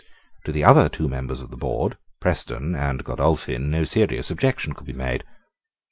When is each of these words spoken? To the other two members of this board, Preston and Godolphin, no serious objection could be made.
To 0.45 0.51
the 0.51 0.63
other 0.63 0.89
two 0.89 1.07
members 1.07 1.43
of 1.43 1.51
this 1.51 1.59
board, 1.59 1.95
Preston 2.19 2.73
and 2.73 3.03
Godolphin, 3.03 3.69
no 3.69 3.83
serious 3.83 4.31
objection 4.31 4.73
could 4.73 4.87
be 4.87 4.93
made. 4.93 5.23